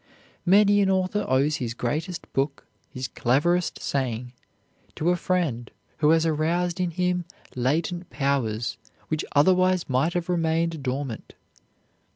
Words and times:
Many 0.47 0.81
an 0.81 0.89
author 0.89 1.25
owes 1.29 1.57
his 1.57 1.75
greatest 1.75 2.25
book, 2.33 2.65
his 2.91 3.07
cleverest 3.07 3.79
saying 3.83 4.33
to 4.95 5.11
a 5.11 5.15
friend 5.15 5.69
who 5.97 6.09
has 6.09 6.25
aroused 6.25 6.79
in 6.79 6.89
him 6.89 7.23
latent 7.55 8.09
powers 8.09 8.79
which 9.09 9.23
otherwise 9.35 9.87
might 9.87 10.13
have 10.13 10.27
remained 10.27 10.81
dormant. 10.81 11.35